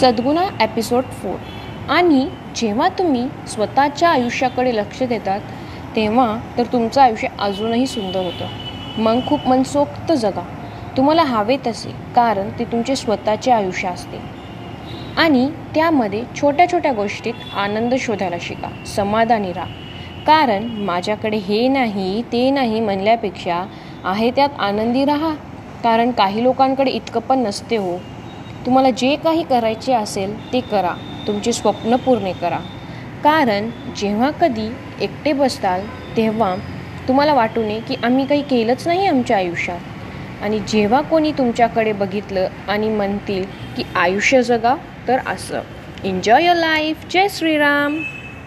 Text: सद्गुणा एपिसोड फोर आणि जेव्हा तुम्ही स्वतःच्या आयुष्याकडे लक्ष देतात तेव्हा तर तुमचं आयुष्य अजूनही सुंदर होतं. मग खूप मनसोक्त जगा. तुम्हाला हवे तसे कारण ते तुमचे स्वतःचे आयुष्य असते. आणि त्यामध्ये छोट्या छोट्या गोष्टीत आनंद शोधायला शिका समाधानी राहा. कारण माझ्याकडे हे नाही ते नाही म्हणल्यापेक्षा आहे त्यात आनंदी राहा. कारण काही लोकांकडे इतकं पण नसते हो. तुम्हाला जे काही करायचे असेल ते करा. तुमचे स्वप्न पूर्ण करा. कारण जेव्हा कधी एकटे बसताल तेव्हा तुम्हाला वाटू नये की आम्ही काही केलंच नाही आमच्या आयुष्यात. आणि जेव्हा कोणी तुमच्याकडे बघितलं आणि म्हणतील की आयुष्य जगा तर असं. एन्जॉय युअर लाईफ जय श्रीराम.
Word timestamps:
सद्गुणा 0.00 0.42
एपिसोड 0.60 1.04
फोर 1.04 1.36
आणि 1.90 2.28
जेव्हा 2.56 2.88
तुम्ही 2.88 3.26
स्वतःच्या 3.48 4.08
आयुष्याकडे 4.08 4.76
लक्ष 4.76 5.02
देतात 5.02 5.40
तेव्हा 5.96 6.38
तर 6.58 6.62
तुमचं 6.62 7.00
आयुष्य 7.00 7.28
अजूनही 7.38 7.86
सुंदर 7.86 8.20
होतं. 8.20 8.46
मग 9.02 9.20
खूप 9.26 9.46
मनसोक्त 9.48 10.12
जगा. 10.12 10.42
तुम्हाला 10.96 11.22
हवे 11.22 11.56
तसे 11.66 11.90
कारण 12.16 12.48
ते 12.58 12.64
तुमचे 12.64 12.96
स्वतःचे 12.96 13.50
आयुष्य 13.50 13.88
असते. 13.88 14.20
आणि 15.16 15.48
त्यामध्ये 15.74 16.22
छोट्या 16.40 16.72
छोट्या 16.72 16.92
गोष्टीत 16.92 17.34
आनंद 17.56 17.94
शोधायला 18.00 18.36
शिका 18.40 18.68
समाधानी 18.86 19.52
राहा. 19.52 19.66
कारण 20.26 20.66
माझ्याकडे 20.66 21.36
हे 21.36 21.68
नाही 21.68 22.22
ते 22.22 22.50
नाही 22.50 22.80
म्हणल्यापेक्षा 22.80 23.64
आहे 24.04 24.30
त्यात 24.30 24.48
आनंदी 24.58 25.04
राहा. 25.04 25.34
कारण 25.82 26.10
काही 26.10 26.42
लोकांकडे 26.42 26.90
इतकं 26.90 27.20
पण 27.20 27.38
नसते 27.38 27.76
हो. 27.76 27.98
तुम्हाला 28.66 28.90
जे 28.90 29.16
काही 29.16 29.42
करायचे 29.42 29.92
असेल 29.92 30.52
ते 30.52 30.60
करा. 30.60 30.94
तुमचे 31.26 31.52
स्वप्न 31.52 31.96
पूर्ण 31.96 32.32
करा. 32.32 32.58
कारण 33.24 33.70
जेव्हा 33.96 34.30
कधी 34.30 34.68
एकटे 35.00 35.32
बसताल 35.32 35.80
तेव्हा 36.16 36.56
तुम्हाला 37.08 37.34
वाटू 37.34 37.62
नये 37.62 37.80
की 37.80 37.94
आम्ही 38.02 38.26
काही 38.26 38.42
केलंच 38.42 38.86
नाही 38.86 39.06
आमच्या 39.06 39.36
आयुष्यात. 39.36 39.80
आणि 40.42 40.58
जेव्हा 40.58 41.00
कोणी 41.00 41.32
तुमच्याकडे 41.32 41.92
बघितलं 41.92 42.48
आणि 42.68 42.88
म्हणतील 42.88 43.44
की 43.76 43.82
आयुष्य 43.94 44.42
जगा 44.42 44.74
तर 45.08 45.18
असं. 45.26 45.60
एन्जॉय 46.04 46.44
युअर 46.44 46.56
लाईफ 46.56 47.06
जय 47.10 47.26
श्रीराम. 47.30 47.98